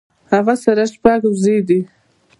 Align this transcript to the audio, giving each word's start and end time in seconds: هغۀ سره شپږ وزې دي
هغۀ 0.31 0.55
سره 0.63 0.83
شپږ 0.93 1.19
وزې 1.31 1.57
دي 1.67 1.79